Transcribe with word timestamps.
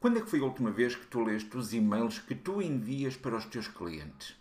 Quando 0.00 0.16
é 0.16 0.22
que 0.22 0.30
foi 0.30 0.40
a 0.40 0.44
última 0.44 0.70
vez 0.70 0.96
que 0.96 1.06
tu 1.08 1.22
leste 1.22 1.54
os 1.58 1.74
e-mails 1.74 2.18
que 2.18 2.34
tu 2.34 2.62
envias 2.62 3.18
para 3.18 3.36
os 3.36 3.44
teus 3.44 3.68
clientes? 3.68 4.34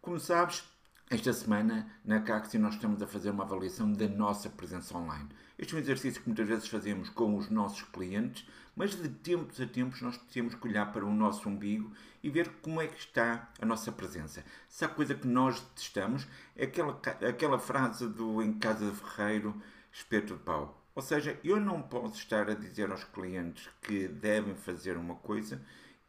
Como 0.00 0.20
sabes, 0.20 0.62
esta 1.10 1.32
semana 1.32 1.90
na 2.04 2.20
Caxi 2.20 2.58
nós 2.58 2.74
estamos 2.74 3.02
a 3.02 3.06
fazer 3.08 3.30
uma 3.30 3.42
avaliação 3.42 3.92
da 3.92 4.06
nossa 4.06 4.48
presença 4.48 4.96
online. 4.96 5.30
Este 5.58 5.74
é 5.74 5.76
um 5.78 5.80
exercício 5.80 6.22
que 6.22 6.28
muitas 6.28 6.46
vezes 6.46 6.68
fazemos 6.68 7.08
com 7.08 7.36
os 7.36 7.50
nossos 7.50 7.82
clientes, 7.82 8.46
mas 8.76 8.94
de 8.94 9.08
tempos 9.08 9.60
a 9.60 9.66
tempos 9.66 10.00
nós 10.00 10.16
temos 10.32 10.54
que 10.54 10.68
olhar 10.68 10.92
para 10.92 11.04
o 11.04 11.12
nosso 11.12 11.48
umbigo 11.48 11.92
e 12.22 12.30
ver 12.30 12.48
como 12.62 12.80
é 12.80 12.86
que 12.86 13.00
está 13.00 13.50
a 13.60 13.66
nossa 13.66 13.90
presença. 13.90 14.44
Se 14.68 14.84
a 14.84 14.88
coisa 14.88 15.12
que 15.12 15.26
nós 15.26 15.60
testamos 15.74 16.24
é 16.54 16.66
aquela, 16.66 16.92
aquela 17.28 17.58
frase 17.58 18.06
do 18.06 18.40
em 18.40 18.52
casa 18.52 18.88
de 18.88 18.96
ferreiro, 18.96 19.60
espeto 19.90 20.34
de 20.34 20.40
pau. 20.44 20.77
Ou 20.98 21.02
seja, 21.02 21.38
eu 21.44 21.60
não 21.60 21.80
posso 21.80 22.16
estar 22.16 22.50
a 22.50 22.54
dizer 22.54 22.90
aos 22.90 23.04
clientes 23.04 23.70
que 23.82 24.08
devem 24.08 24.56
fazer 24.56 24.96
uma 24.96 25.14
coisa 25.14 25.62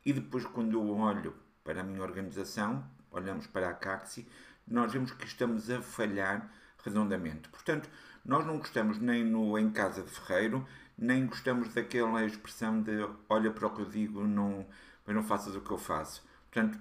e 0.03 0.11
depois, 0.11 0.43
quando 0.47 0.73
eu 0.73 0.97
olho 0.97 1.35
para 1.63 1.81
a 1.81 1.83
minha 1.83 2.01
organização, 2.01 2.83
olhamos 3.11 3.45
para 3.45 3.69
a 3.69 3.73
Caxi, 3.75 4.27
nós 4.67 4.91
vemos 4.91 5.11
que 5.11 5.27
estamos 5.27 5.69
a 5.69 5.79
falhar 5.79 6.51
redondamente. 6.83 7.49
Portanto, 7.49 7.87
nós 8.25 8.43
não 8.47 8.57
gostamos 8.57 8.97
nem 8.97 9.23
no 9.23 9.59
em 9.59 9.69
casa 9.69 10.01
de 10.01 10.09
ferreiro, 10.09 10.67
nem 10.97 11.27
gostamos 11.27 11.71
daquela 11.71 12.25
expressão 12.25 12.81
de 12.81 13.07
olha 13.29 13.51
para 13.51 13.67
o 13.67 13.75
que 13.75 13.81
eu 13.81 13.85
digo, 13.85 14.23
não, 14.23 14.65
mas 15.05 15.15
não 15.15 15.21
faças 15.21 15.55
o 15.55 15.61
que 15.61 15.69
eu 15.69 15.77
faço. 15.77 16.27
Portanto, 16.51 16.79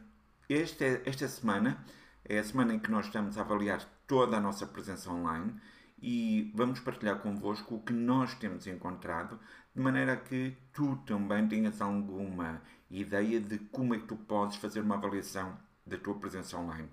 esta, 0.49 1.03
esta 1.05 1.29
semana 1.29 1.85
é 2.25 2.39
a 2.39 2.45
semana 2.45 2.73
em 2.73 2.79
que 2.79 2.91
nós 2.91 3.05
estamos 3.05 3.37
a 3.37 3.43
avaliar 3.43 3.85
toda 4.07 4.39
a 4.39 4.41
nossa 4.41 4.67
presença 4.67 5.11
online 5.11 5.61
e 6.01 6.53
vamos 6.55 6.81
partilhar 6.81 7.19
convosco 7.19 7.75
o 7.75 7.83
que 7.83 7.93
nós 7.93 8.35
temos 8.35 8.67
encontrado, 8.67 9.39
de 9.75 9.81
maneira 9.81 10.17
que 10.17 10.57
tu 10.73 10.97
também 11.07 11.47
tenhas 11.49 11.81
alguma 11.81 12.63
ideia 12.91 13.41
de 13.41 13.59
como 13.59 13.95
é 13.95 13.99
que 13.99 14.07
tu 14.07 14.17
podes 14.17 14.57
fazer 14.57 14.81
uma 14.81 14.97
avaliação 14.97 15.59
da 15.87 15.99
tua 15.99 16.15
presença 16.15 16.57
online. 16.57 16.89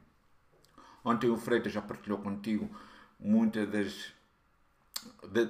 Ontem 1.04 1.30
o 1.30 1.38
Freitas 1.38 1.72
já 1.72 1.82
partilhou 1.82 2.20
contigo 2.20 2.70
muitas 3.20 3.70
das, 3.70 4.14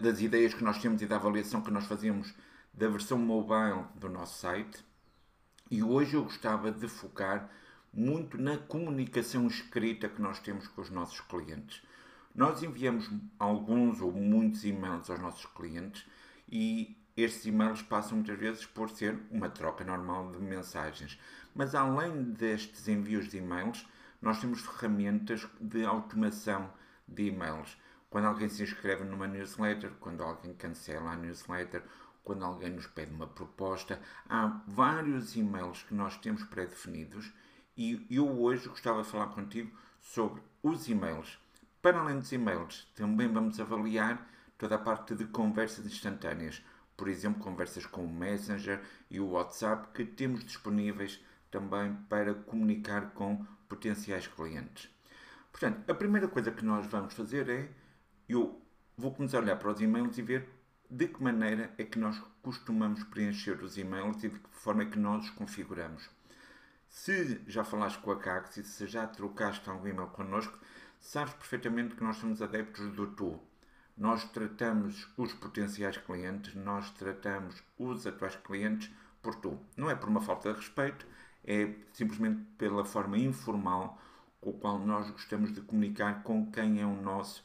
das 0.01 0.19
ideias 0.19 0.53
que 0.53 0.63
nós 0.63 0.81
temos 0.81 1.01
e 1.01 1.05
da 1.05 1.16
avaliação 1.16 1.61
que 1.61 1.72
nós 1.72 1.85
fazemos 1.85 2.33
da 2.73 2.89
versão 2.89 3.17
mobile 3.17 3.85
do 3.95 4.09
nosso 4.09 4.39
site. 4.39 4.83
E 5.72 5.81
hoje 5.81 6.16
eu 6.16 6.23
gostava 6.23 6.72
de 6.72 6.88
focar 6.88 7.49
muito 7.94 8.38
na 8.38 8.57
comunicação 8.57 9.47
escrita 9.47 10.09
que 10.09 10.22
nós 10.22 10.39
temos 10.39 10.67
com 10.67 10.81
os 10.81 10.89
nossos 10.89 11.22
clientes. 11.22 11.81
Nós 12.36 12.61
enviamos 12.61 13.09
alguns 13.39 14.02
ou 14.02 14.11
muitos 14.11 14.66
e-mails 14.66 15.09
aos 15.09 15.22
nossos 15.22 15.45
clientes 15.45 16.05
e 16.50 17.02
estes 17.16 17.45
e-mails 17.45 17.81
passam 17.81 18.17
muitas 18.17 18.38
vezes 18.38 18.66
por 18.66 18.89
ser 18.89 19.17
uma 19.31 19.50
troca 19.50 19.86
normal 19.86 20.33
de 20.33 20.39
mensagens. 20.39 21.17
Mas 21.56 21.73
além 21.73 22.33
destes 22.33 22.89
envios 22.89 23.30
de 23.30 23.38
e-mails, 23.38 23.88
nós 24.22 24.41
temos 24.41 24.59
ferramentas 24.59 25.47
de 25.61 25.86
automação 25.86 26.69
de 27.08 27.28
e-mails. 27.28 27.78
Quando 28.09 28.25
alguém 28.25 28.50
se 28.50 28.63
inscreve 28.63 29.06
numa 29.06 29.28
newsletter, 29.28 29.91
quando 30.02 30.22
alguém 30.22 30.53
cancela 30.56 31.11
a 31.11 31.16
newsletter, 31.16 31.83
quando 32.22 32.44
alguém 32.44 32.72
nos 32.72 32.86
pede 32.86 33.13
uma 33.13 33.28
proposta, 33.28 34.02
há 34.28 34.61
vários 34.67 35.38
e-mails 35.38 35.83
que 35.83 35.94
nós 35.94 36.17
temos 36.17 36.44
pré-definidos 36.44 37.31
e 37.78 38.06
eu 38.09 38.28
hoje 38.41 38.67
gostava 38.67 39.03
de 39.03 39.08
falar 39.08 39.28
contigo 39.28 39.72
sobre 40.02 40.41
os 40.61 40.89
e-mails 40.89 41.44
para 41.86 42.00
além 42.00 42.17
dos 42.17 42.31
e-mails, 42.31 42.91
também 42.95 43.31
vamos 43.31 43.59
avaliar 43.59 44.28
toda 44.58 44.73
a 44.73 44.80
parte 44.80 45.14
de 45.14 45.25
conversas 45.25 45.86
instantâneas, 45.86 46.64
por 46.97 47.08
exemplo, 47.08 47.44
conversas 47.44 47.86
com 47.86 48.03
o 48.03 48.11
Messenger 48.11 48.81
e 49.08 49.19
o 49.19 49.30
WhatsApp 49.30 49.90
que 49.94 50.03
temos 50.03 50.44
disponíveis 50.44 51.24
também 51.51 51.94
para 52.09 52.34
comunicar 52.34 53.12
com 53.12 53.45
potenciais 53.69 54.25
clientes. 54.25 54.90
Portanto, 55.51 55.88
a 55.88 55.94
primeira 55.94 56.28
coisa 56.28 56.50
que 56.50 56.66
nós 56.66 56.88
vamos 56.88 57.13
fazer 57.13 57.47
é 57.50 57.69
eu 58.28 58.59
vou 58.97 59.13
começar 59.13 59.38
a 59.38 59.41
olhar 59.41 59.59
para 59.59 59.69
os 59.69 59.79
e-mails 59.79 60.18
e 60.18 60.24
ver 60.24 60.50
de 60.90 61.07
que 61.07 61.22
maneira 61.22 61.72
é 61.78 61.84
que 61.84 62.00
nós 62.00 62.19
costumamos 62.41 63.03
preencher 63.03 63.62
os 63.62 63.78
e-mails 63.78 64.24
e 64.24 64.29
de 64.29 64.40
que 64.40 64.50
forma 64.50 64.81
é 64.81 64.85
que 64.88 64.97
nós 64.97 65.25
os 65.25 65.29
configuramos. 65.29 66.09
Se 66.90 67.44
já 67.45 67.63
falaste 67.63 68.00
com 68.00 68.09
a 68.09 68.19
Caxi, 68.19 68.63
se 68.63 68.88
já 68.88 69.06
trocaste 69.06 69.69
algum 69.69 69.88
e-mail 69.88 70.07
connosco, 70.07 70.57
sabes 71.05 71.35
perfeitamente 71.35 71.95
que 71.95 72.03
nós 72.03 72.17
somos 72.17 72.41
adeptos 72.41 72.91
do 72.93 73.05
tu. 73.05 73.39
Nós 73.95 74.23
tratamos 74.25 75.07
os 75.16 75.31
potenciais 75.33 75.97
clientes, 75.97 76.55
nós 76.55 76.89
tratamos 76.91 77.63
os 77.77 78.07
atuais 78.07 78.35
clientes 78.35 78.91
por 79.21 79.35
tu. 79.35 79.59
Não 79.77 79.89
é 79.89 79.95
por 79.95 80.09
uma 80.09 80.19
falta 80.19 80.51
de 80.51 80.59
respeito, 80.59 81.05
é 81.44 81.73
simplesmente 81.94 82.41
pela 82.57 82.83
forma 82.83 83.19
informal 83.19 84.01
com 84.41 84.49
a 84.49 84.53
qual 84.53 84.79
nós 84.79 85.09
gostamos 85.11 85.53
de 85.53 85.61
comunicar 85.61 86.23
com 86.23 86.51
quem 86.51 86.81
é 86.81 86.85
o 86.85 86.99
nosso 86.99 87.44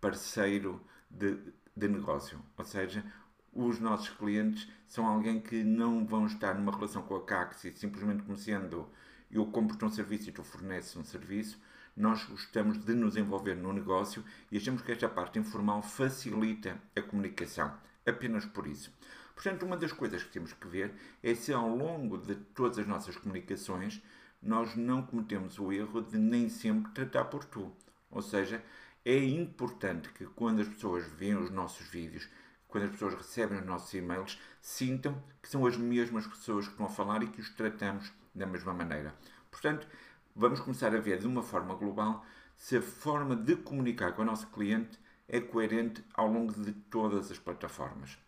parceiro 0.00 0.80
de, 1.10 1.36
de 1.76 1.88
negócio. 1.88 2.40
Ou 2.56 2.64
seja, 2.64 3.04
os 3.52 3.80
nossos 3.80 4.10
clientes 4.10 4.68
são 4.86 5.04
alguém 5.04 5.40
que 5.40 5.64
não 5.64 6.06
vão 6.06 6.26
estar 6.26 6.54
numa 6.54 6.72
relação 6.72 7.02
com 7.02 7.16
a 7.16 7.24
Caxi 7.24 7.72
simplesmente 7.76 8.22
como 8.22 8.38
sendo 8.38 8.88
eu 9.30 9.46
compro-te 9.46 9.84
um 9.84 9.90
serviço 9.90 10.28
e 10.28 10.32
tu 10.32 10.44
forneces 10.44 10.96
um 10.96 11.04
serviço 11.04 11.60
nós 11.96 12.24
gostamos 12.24 12.84
de 12.84 12.94
nos 12.94 13.16
envolver 13.16 13.54
no 13.54 13.72
negócio 13.72 14.24
e 14.50 14.56
achamos 14.56 14.82
que 14.82 14.92
esta 14.92 15.08
parte 15.08 15.38
informal 15.38 15.82
facilita 15.82 16.80
a 16.96 17.02
comunicação. 17.02 17.72
Apenas 18.06 18.44
por 18.44 18.66
isso. 18.66 18.92
Portanto, 19.34 19.64
uma 19.64 19.76
das 19.76 19.92
coisas 19.92 20.22
que 20.22 20.32
temos 20.32 20.52
que 20.52 20.68
ver 20.68 20.94
é 21.22 21.34
se 21.34 21.52
ao 21.52 21.68
longo 21.68 22.18
de 22.18 22.34
todas 22.34 22.78
as 22.78 22.86
nossas 22.86 23.16
comunicações 23.16 24.02
nós 24.42 24.74
não 24.74 25.02
cometemos 25.02 25.58
o 25.58 25.72
erro 25.72 26.00
de 26.00 26.18
nem 26.18 26.48
sempre 26.48 26.92
tratar 26.92 27.24
por 27.26 27.44
tu. 27.44 27.74
Ou 28.10 28.22
seja, 28.22 28.62
é 29.04 29.16
importante 29.16 30.08
que 30.10 30.26
quando 30.26 30.60
as 30.60 30.68
pessoas 30.68 31.06
veem 31.06 31.36
os 31.36 31.50
nossos 31.50 31.86
vídeos, 31.88 32.28
quando 32.68 32.84
as 32.84 32.90
pessoas 32.90 33.14
recebem 33.14 33.58
os 33.58 33.66
nossos 33.66 33.92
e-mails, 33.94 34.38
sintam 34.60 35.22
que 35.42 35.48
são 35.48 35.66
as 35.66 35.76
mesmas 35.76 36.26
pessoas 36.26 36.66
que 36.66 36.72
estão 36.72 36.86
a 36.86 36.90
falar 36.90 37.22
e 37.22 37.28
que 37.28 37.40
os 37.40 37.50
tratamos 37.50 38.12
da 38.34 38.46
mesma 38.46 38.72
maneira. 38.72 39.14
Portanto, 39.50 39.86
vamos 40.34 40.60
começar 40.60 40.94
a 40.94 41.00
ver 41.00 41.18
de 41.18 41.26
uma 41.26 41.42
forma 41.42 41.74
global 41.74 42.24
se 42.56 42.76
a 42.76 42.82
forma 42.82 43.34
de 43.34 43.56
comunicar 43.56 44.12
com 44.12 44.22
o 44.22 44.24
nosso 44.24 44.46
cliente 44.48 44.98
é 45.28 45.40
coerente 45.40 46.04
ao 46.14 46.26
longo 46.26 46.52
de 46.52 46.72
todas 46.72 47.30
as 47.30 47.38
plataformas. 47.38 48.18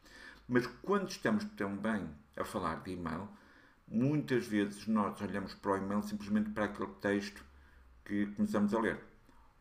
Mas 0.48 0.66
quando 0.82 1.10
estamos 1.10 1.44
também 1.56 2.08
a 2.36 2.44
falar 2.44 2.82
de 2.82 2.92
e-mail, 2.92 3.28
muitas 3.86 4.46
vezes 4.46 4.86
nós 4.86 5.20
olhamos 5.20 5.54
para 5.54 5.72
o 5.72 5.76
e-mail 5.76 6.02
simplesmente 6.02 6.50
para 6.50 6.64
aquele 6.64 6.92
texto 7.00 7.44
que 8.04 8.26
começamos 8.26 8.72
a 8.74 8.80
ler. 8.80 8.98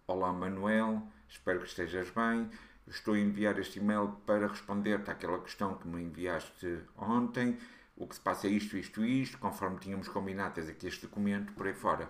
Olá 0.07 0.31
Manuel, 0.31 1.03
espero 1.27 1.59
que 1.59 1.67
estejas 1.67 2.09
bem. 2.11 2.49
Estou 2.87 3.13
a 3.13 3.19
enviar 3.19 3.57
este 3.59 3.79
e-mail 3.79 4.17
para 4.25 4.47
responder-te 4.47 5.11
àquela 5.11 5.39
questão 5.39 5.75
que 5.75 5.87
me 5.87 6.01
enviaste 6.01 6.79
ontem. 6.97 7.57
O 7.95 8.07
que 8.07 8.15
se 8.15 8.21
passa 8.21 8.47
é 8.47 8.49
isto, 8.49 8.75
isto, 8.75 9.05
isto, 9.05 9.37
conforme 9.37 9.79
tínhamos 9.79 10.07
combinado, 10.07 10.55
tens 10.55 10.67
aqui 10.69 10.87
este 10.87 11.03
documento 11.03 11.53
por 11.53 11.67
aí 11.67 11.73
fora. 11.73 12.09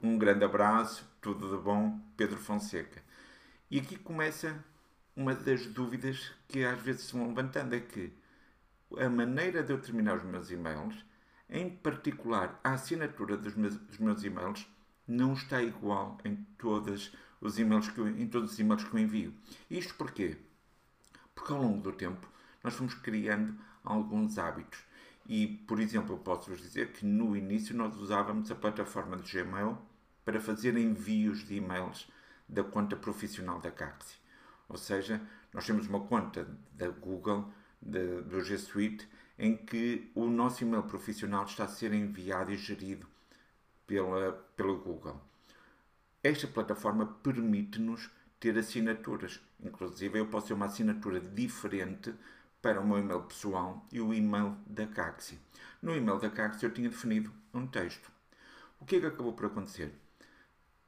Um 0.00 0.16
grande 0.16 0.44
abraço, 0.44 1.04
tudo 1.20 1.50
de 1.50 1.60
bom, 1.60 1.98
Pedro 2.16 2.36
Fonseca. 2.36 3.02
E 3.68 3.80
aqui 3.80 3.98
começa 3.98 4.64
uma 5.16 5.34
das 5.34 5.66
dúvidas 5.66 6.30
que 6.46 6.64
às 6.64 6.80
vezes 6.80 7.06
se 7.06 7.14
vão 7.14 7.26
levantando: 7.26 7.74
é 7.74 7.80
que 7.80 8.12
a 8.96 9.08
maneira 9.08 9.60
de 9.60 9.72
eu 9.72 9.82
terminar 9.82 10.18
os 10.18 10.22
meus 10.22 10.52
e-mails, 10.52 11.04
em 11.50 11.68
particular 11.68 12.60
a 12.62 12.74
assinatura 12.74 13.36
dos 13.36 13.56
meus, 13.56 13.76
dos 13.76 13.98
meus 13.98 14.22
e-mails, 14.22 14.68
não 15.04 15.32
está 15.32 15.60
igual 15.60 16.16
em 16.24 16.36
todos 16.56 17.12
os 17.40 17.58
e-mails 17.58 17.88
que 17.88 17.98
eu, 17.98 18.06
em 18.06 18.28
todos 18.28 18.52
os 18.52 18.58
e-mails 18.60 18.84
que 18.84 18.94
eu 18.94 19.00
envio. 19.00 19.34
Isto 19.68 19.94
porquê? 19.96 20.36
Porque 21.34 21.52
ao 21.52 21.60
longo 21.60 21.82
do 21.82 21.92
tempo 21.92 22.28
nós 22.62 22.74
fomos 22.74 22.94
criando 22.94 23.58
alguns 23.82 24.38
hábitos. 24.38 24.78
E, 25.28 25.46
por 25.46 25.78
exemplo, 25.78 26.14
eu 26.14 26.18
posso-vos 26.18 26.58
dizer 26.58 26.92
que 26.92 27.04
no 27.04 27.36
início 27.36 27.76
nós 27.76 27.94
usávamos 27.96 28.50
a 28.50 28.54
plataforma 28.54 29.16
de 29.18 29.30
Gmail 29.30 29.76
para 30.24 30.40
fazer 30.40 30.76
envios 30.76 31.46
de 31.46 31.56
e-mails 31.56 32.10
da 32.48 32.64
conta 32.64 32.96
profissional 32.96 33.60
da 33.60 33.70
Caxi. 33.70 34.16
Ou 34.68 34.78
seja, 34.78 35.20
nós 35.52 35.66
temos 35.66 35.86
uma 35.86 36.00
conta 36.00 36.48
da 36.72 36.88
Google, 36.88 37.52
de, 37.80 38.22
do 38.22 38.40
G 38.40 38.56
Suite, 38.56 39.06
em 39.38 39.54
que 39.54 40.10
o 40.14 40.26
nosso 40.26 40.64
e-mail 40.64 40.82
profissional 40.84 41.44
está 41.44 41.64
a 41.64 41.68
ser 41.68 41.92
enviado 41.92 42.50
e 42.50 42.56
gerido 42.56 43.06
pela, 43.86 44.32
pela 44.56 44.74
Google. 44.74 45.20
Esta 46.22 46.46
plataforma 46.46 47.06
permite-nos 47.06 48.10
ter 48.40 48.56
assinaturas. 48.56 49.40
Inclusive, 49.62 50.18
eu 50.18 50.26
posso 50.26 50.48
ter 50.48 50.54
uma 50.54 50.66
assinatura 50.66 51.20
diferente 51.20 52.14
para 52.60 52.80
o 52.80 52.86
meu 52.86 52.98
e-mail 52.98 53.22
pessoal 53.22 53.86
e 53.92 54.00
o 54.00 54.12
e-mail 54.12 54.56
da 54.66 54.86
Caxi. 54.86 55.38
No 55.80 55.94
e-mail 55.94 56.18
da 56.18 56.28
Caxi 56.28 56.64
eu 56.64 56.72
tinha 56.72 56.88
definido 56.88 57.32
um 57.54 57.66
texto. 57.66 58.10
O 58.80 58.84
que 58.84 58.96
é 58.96 59.00
que 59.00 59.06
acabou 59.06 59.32
por 59.32 59.46
acontecer? 59.46 59.92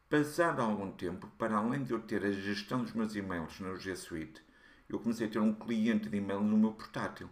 Passado 0.08 0.60
algum 0.60 0.90
tempo, 0.90 1.28
para 1.38 1.56
além 1.56 1.84
de 1.84 1.92
eu 1.92 2.00
ter 2.00 2.24
a 2.24 2.32
gestão 2.32 2.82
dos 2.82 2.92
meus 2.92 3.14
e-mails 3.14 3.60
no 3.60 3.76
G 3.76 3.94
Suite, 3.94 4.42
eu 4.88 4.98
comecei 4.98 5.28
a 5.28 5.30
ter 5.30 5.38
um 5.38 5.54
cliente 5.54 6.08
de 6.08 6.16
e-mail 6.16 6.40
no 6.40 6.58
meu 6.58 6.72
portátil. 6.72 7.30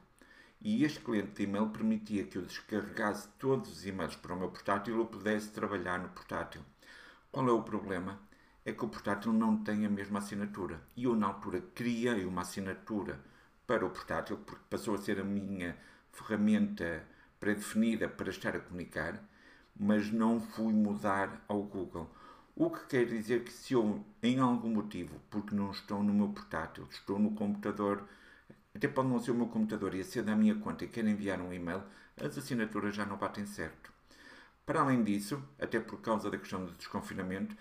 e 0.61 0.84
este 0.84 1.00
cliente 1.00 1.32
de 1.32 1.43
e-mail 1.44 1.70
permitia 1.70 2.25
que 2.25 2.37
eu 2.38 2.43
descarregasse 2.43 3.29
todos 3.38 3.70
os 3.70 3.87
e-mails 3.87 4.17
para 4.17 4.34
o 4.34 4.38
meu 4.38 4.50
portátil 4.50 4.96
e 4.96 4.99
eu 4.99 5.06
pudesse 5.06 5.50
trabalhar 5.50 5.99
no 6.00 6.08
portátil. 6.11 6.62
Qual 7.31 7.49
é 7.49 7.52
o 7.52 7.62
problema? 7.62 8.20
É 8.64 8.73
que 8.73 8.84
o 8.84 8.88
portátil 8.88 9.32
não 9.32 9.62
tem 9.64 9.87
a 9.87 9.91
mesma 9.91 10.19
assinatura. 10.19 10.81
E 10.96 11.05
eu, 11.05 11.14
na 11.17 11.29
altura, 11.29 11.61
criei 11.75 12.25
uma 12.25 12.43
assinatura 12.43 13.20
para 13.69 13.85
o 13.85 13.91
portátil, 13.91 14.38
porque 14.38 14.65
passou 14.70 14.94
a 14.94 14.99
ser 14.99 15.20
a 15.20 15.25
minha 15.25 15.76
ferramenta 16.11 17.05
pré-definida 17.38 18.09
para 18.09 18.31
estar 18.31 18.56
a 18.56 18.61
comunicar, 18.61 19.23
mas 19.79 20.11
não 20.11 20.41
fui 20.41 20.73
mudar 20.73 21.44
ao 21.47 21.62
Google. 21.62 22.11
O 22.56 22.70
que 22.70 22.87
quer 22.87 23.05
dizer 23.05 23.44
que 23.44 23.53
se 23.53 23.75
eu, 23.75 24.03
em 24.23 24.41
algum 24.41 24.70
motivo, 24.70 25.20
porque 25.31 25.55
não 25.55 25.70
estou 25.70 26.03
no 26.03 26.15
meu 26.15 26.29
portátil, 26.31 26.88
estou 26.91 27.19
no 27.19 27.32
computador, 27.32 28.09
até 28.75 28.88
pode 28.88 29.09
não 29.09 29.20
ser 29.20 29.32
o 29.32 29.35
meu 29.35 29.49
computador 29.49 29.94
e 29.94 30.03
ser 30.03 30.23
da 30.23 30.35
minha 30.35 30.55
conta 30.55 30.87
e 30.87 30.88
quero 30.88 31.09
enviar 31.09 31.38
um 31.38 31.53
e-mail, 31.53 31.82
as 32.17 32.38
assinaturas 32.38 32.97
já 32.97 33.05
não 33.05 33.19
batem 33.19 33.44
certo. 33.44 33.93
Para 34.65 34.81
além 34.81 35.05
disso, 35.05 35.43
até 35.61 35.79
por 35.79 36.00
causa 36.00 36.31
da 36.31 36.38
questão 36.38 36.65
do 36.65 36.73
desconfinamento, 36.73 37.55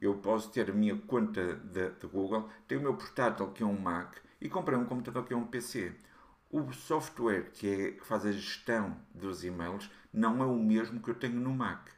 eu 0.00 0.14
posso 0.18 0.50
ter 0.52 0.70
a 0.70 0.72
minha 0.72 0.96
conta 0.96 1.56
de, 1.56 1.90
de 1.90 2.06
Google, 2.06 2.48
tenho 2.68 2.80
o 2.80 2.84
meu 2.84 2.94
portátil 2.94 3.48
que 3.48 3.64
é 3.64 3.66
um 3.66 3.76
Mac 3.76 4.18
e 4.40 4.48
comprei 4.48 4.78
um 4.78 4.84
computador 4.84 5.24
que 5.24 5.34
é 5.34 5.36
um 5.36 5.46
PC. 5.46 5.94
O 6.50 6.72
software 6.72 7.50
que, 7.52 7.68
é, 7.68 7.92
que 7.92 8.04
faz 8.06 8.24
a 8.24 8.32
gestão 8.32 8.96
dos 9.14 9.44
e-mails 9.44 9.90
não 10.12 10.42
é 10.42 10.46
o 10.46 10.56
mesmo 10.56 11.00
que 11.00 11.10
eu 11.10 11.14
tenho 11.14 11.38
no 11.40 11.52
Mac. 11.52 11.88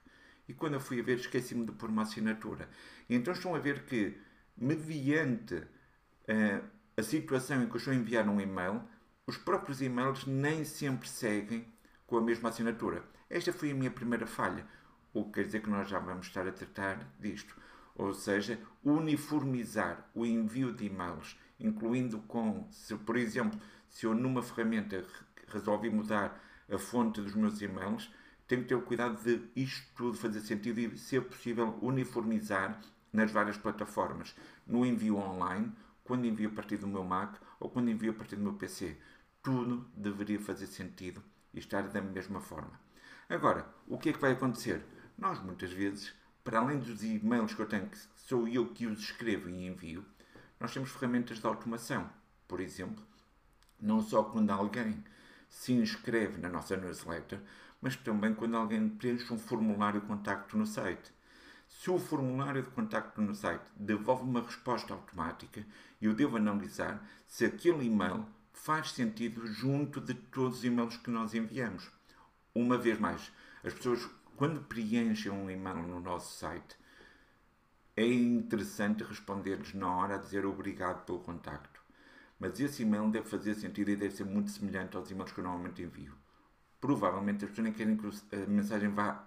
E 0.49 0.53
quando 0.53 0.75
eu 0.75 0.81
fui 0.81 1.01
a 1.01 1.03
ver, 1.03 1.19
esqueci-me 1.19 1.65
de 1.65 1.73
pôr 1.73 1.89
uma 1.89 2.03
assinatura. 2.03 2.69
E 3.09 3.15
então 3.15 3.33
estão 3.33 3.55
a 3.55 3.59
ver 3.59 3.85
que, 3.85 4.19
mediante 4.57 5.55
uh, 5.55 6.65
a 6.97 7.03
situação 7.03 7.63
em 7.63 7.67
que 7.67 7.73
eu 7.73 7.77
estou 7.77 7.93
a 7.93 7.97
enviar 7.97 8.29
um 8.29 8.41
e-mail, 8.41 8.83
os 9.27 9.37
próprios 9.37 9.81
e-mails 9.81 10.27
nem 10.27 10.65
sempre 10.65 11.09
seguem 11.09 11.73
com 12.05 12.17
a 12.17 12.21
mesma 12.21 12.49
assinatura. 12.49 13.05
Esta 13.29 13.53
foi 13.53 13.71
a 13.71 13.75
minha 13.75 13.91
primeira 13.93 14.27
falha. 14.27 14.67
O 15.15 15.25
que 15.25 15.35
quer 15.35 15.45
dizer 15.45 15.63
que 15.63 15.71
nós 15.71 15.89
já 15.89 16.01
vamos 16.01 16.27
estar 16.27 16.47
a 16.49 16.53
tratar 16.53 17.09
disto. 17.21 17.57
Ou 17.95 18.13
seja, 18.13 18.59
uniformizar 18.83 20.11
o 20.15 20.27
envio 20.27 20.73
de 20.73 20.87
e-mails, 20.87 21.39
incluindo 21.61 22.19
com, 22.21 22.67
se 22.71 22.97
por 22.97 23.17
exemplo, 23.17 23.61
se 23.89 24.07
eu 24.07 24.15
numa 24.15 24.43
ferramenta 24.43 25.05
resolvi 25.49 25.91
mudar 25.91 26.41
a 26.71 26.79
fonte 26.79 27.21
dos 27.21 27.35
meus 27.35 27.61
e-mails, 27.61 28.11
tenho 28.47 28.62
que 28.62 28.69
ter 28.69 28.75
o 28.75 28.83
cuidado 28.83 29.23
de 29.23 29.41
isto 29.55 29.87
tudo 29.97 30.17
fazer 30.17 30.41
sentido 30.41 30.81
e, 30.81 30.99
se 30.99 31.17
é 31.17 31.21
possível, 31.21 31.79
uniformizar 31.81 32.81
nas 33.12 33.31
várias 33.31 33.57
plataformas. 33.57 34.35
No 34.67 34.85
envio 34.85 35.17
online, 35.17 35.73
quando 36.05 36.27
envio 36.27 36.51
a 36.51 36.53
partir 36.53 36.77
do 36.77 36.89
meu 36.89 37.05
Mac 37.05 37.37
ou 37.61 37.71
quando 37.71 37.91
envio 37.91 38.11
a 38.11 38.15
partir 38.15 38.35
do 38.35 38.43
meu 38.43 38.55
PC. 38.55 38.97
Tudo 39.43 39.89
deveria 39.95 40.41
fazer 40.41 40.67
sentido 40.67 41.23
e 41.55 41.61
estar 41.61 41.83
da 41.89 42.01
mesma 42.01 42.41
forma. 42.41 42.73
Agora, 43.29 43.73
o 43.87 43.97
que 43.97 44.09
é 44.09 44.12
que 44.12 44.19
vai 44.19 44.33
acontecer? 44.33 44.85
Nós, 45.17 45.41
muitas 45.41 45.71
vezes, 45.71 46.12
para 46.43 46.59
além 46.59 46.81
dos 46.81 47.05
e-mails 47.05 47.55
que 47.55 47.62
eu 47.62 47.67
tenho, 47.67 47.87
que 47.87 47.99
sou 48.17 48.49
eu 48.49 48.67
que 48.73 48.87
os 48.87 48.99
escrevo 48.99 49.49
e 49.49 49.67
envio, 49.67 50.05
nós 50.61 50.73
temos 50.73 50.91
ferramentas 50.91 51.41
de 51.41 51.47
automação. 51.47 52.09
Por 52.47 52.61
exemplo, 52.61 53.03
não 53.81 54.03
só 54.03 54.23
quando 54.23 54.51
alguém 54.51 55.03
se 55.49 55.73
inscreve 55.73 56.39
na 56.39 56.49
nossa 56.49 56.77
newsletter, 56.77 57.41
mas 57.81 57.97
também 57.97 58.35
quando 58.35 58.57
alguém 58.57 58.89
preenche 58.89 59.33
um 59.33 59.39
formulário 59.39 60.01
de 60.01 60.07
contacto 60.07 60.57
no 60.57 60.67
site. 60.67 61.11
Se 61.69 61.91
o 61.91 61.99
formulário 61.99 62.62
de 62.62 62.71
contacto 62.71 63.23
no 63.23 63.35
site 63.35 63.62
devolve 63.75 64.25
uma 64.25 64.43
resposta 64.43 64.93
automática, 64.93 65.65
eu 66.01 66.12
devo 66.12 66.37
analisar 66.37 67.03
se 67.27 67.45
aquele 67.45 67.87
e-mail 67.87 68.27
faz 68.53 68.93
sentido 68.93 69.47
junto 69.47 70.01
de 70.01 70.12
todos 70.12 70.59
os 70.59 70.65
e-mails 70.65 70.97
que 70.99 71.11
nós 71.11 71.33
enviamos. 71.33 71.91
Uma 72.55 72.77
vez 72.77 72.99
mais, 72.99 73.33
as 73.65 73.73
pessoas 73.73 74.07
quando 74.37 74.62
preenchem 74.62 75.31
um 75.31 75.51
e-mail 75.51 75.83
no 75.83 76.01
nosso 76.01 76.39
site, 76.39 76.77
é 78.00 78.06
interessante 78.06 79.05
responder-lhes 79.05 79.75
na 79.75 79.94
hora 79.94 80.14
a 80.14 80.19
dizer 80.19 80.47
obrigado 80.47 81.05
pelo 81.05 81.20
contacto. 81.20 81.81
Mas 82.38 82.58
esse 82.58 82.82
e-mail 82.82 83.11
deve 83.11 83.29
fazer 83.29 83.55
sentido 83.55 83.91
e 83.91 83.97
deve 83.97 84.14
ser 84.14 84.25
muito 84.25 84.50
semelhante 84.50 84.97
aos 84.97 85.11
e-mails 85.11 85.31
que 85.32 85.41
eu 85.41 85.44
normalmente 85.44 85.82
envio. 85.82 86.14
Provavelmente 86.81 87.44
as 87.44 87.50
pessoas 87.50 87.64
nem 87.64 87.73
querem 87.75 87.97
que 87.97 88.06
a 88.06 88.47
mensagem 88.47 88.88
vá 88.88 89.26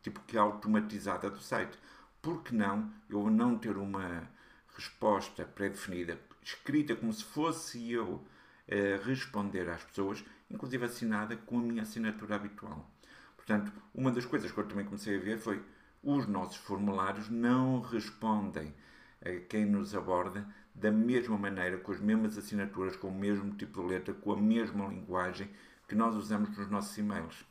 tipo 0.00 0.20
que 0.20 0.38
automatizada 0.38 1.28
do 1.28 1.40
site. 1.40 1.76
Por 2.22 2.42
que 2.44 2.54
não 2.54 2.92
eu 3.10 3.28
não 3.28 3.58
ter 3.58 3.76
uma 3.76 4.30
resposta 4.76 5.44
pré-definida, 5.44 6.18
escrita 6.42 6.94
como 6.94 7.12
se 7.12 7.24
fosse 7.24 7.90
eu 7.90 8.24
a 8.70 9.04
responder 9.04 9.68
às 9.68 9.82
pessoas, 9.82 10.24
inclusive 10.48 10.84
assinada 10.84 11.36
com 11.36 11.58
a 11.58 11.62
minha 11.62 11.82
assinatura 11.82 12.36
habitual? 12.36 12.88
Portanto, 13.36 13.72
uma 13.92 14.12
das 14.12 14.24
coisas 14.24 14.52
que 14.52 14.58
eu 14.58 14.66
também 14.66 14.84
comecei 14.84 15.16
a 15.16 15.20
ver 15.20 15.38
foi 15.38 15.60
os 16.04 16.26
nossos 16.26 16.56
formulários 16.56 17.28
não 17.28 17.80
respondem 17.80 18.74
a 19.24 19.40
quem 19.48 19.64
nos 19.64 19.94
aborda 19.94 20.46
da 20.74 20.90
mesma 20.90 21.38
maneira, 21.38 21.78
com 21.78 21.92
as 21.92 22.00
mesmas 22.00 22.36
assinaturas, 22.36 22.96
com 22.96 23.08
o 23.08 23.14
mesmo 23.14 23.54
tipo 23.54 23.80
de 23.80 23.88
letra, 23.88 24.12
com 24.12 24.32
a 24.32 24.36
mesma 24.36 24.86
linguagem 24.86 25.48
que 25.88 25.94
nós 25.94 26.14
usamos 26.14 26.56
nos 26.56 26.68
nossos 26.68 26.96
e-mails. 26.98 27.44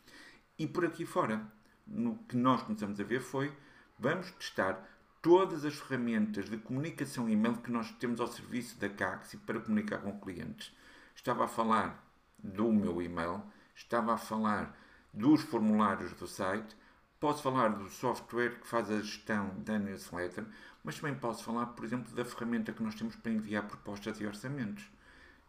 E 0.57 0.67
por 0.67 0.85
aqui 0.85 1.05
fora, 1.05 1.41
no 1.87 2.17
que 2.25 2.35
nós 2.37 2.61
começamos 2.61 2.99
a 2.99 3.03
ver 3.03 3.21
foi 3.21 3.51
vamos 3.97 4.31
testar 4.31 4.87
todas 5.21 5.63
as 5.63 5.75
ferramentas 5.75 6.49
de 6.49 6.57
comunicação 6.57 7.29
e-mail 7.29 7.57
que 7.57 7.71
nós 7.71 7.91
temos 7.93 8.19
ao 8.19 8.27
serviço 8.27 8.77
da 8.77 8.89
Caxi 8.89 9.37
para 9.37 9.59
comunicar 9.59 9.99
com 9.99 10.19
clientes. 10.19 10.75
Estava 11.15 11.45
a 11.45 11.47
falar 11.47 12.05
do 12.37 12.71
meu 12.71 13.01
e-mail, 13.01 13.41
estava 13.73 14.13
a 14.13 14.17
falar 14.17 14.77
dos 15.13 15.41
formulários 15.41 16.11
do 16.13 16.27
site, 16.27 16.75
posso 17.23 17.41
falar 17.41 17.69
do 17.69 17.89
software 17.89 18.59
que 18.59 18.67
faz 18.67 18.91
a 18.91 18.99
gestão 18.99 19.49
da 19.59 19.79
newsletter, 19.79 20.43
mas 20.83 20.99
também 20.99 21.15
posso 21.15 21.41
falar, 21.41 21.67
por 21.67 21.85
exemplo, 21.85 22.13
da 22.13 22.25
ferramenta 22.25 22.73
que 22.73 22.83
nós 22.83 22.95
temos 22.95 23.15
para 23.15 23.31
enviar 23.31 23.65
propostas 23.65 24.19
e 24.19 24.25
orçamentos. 24.25 24.83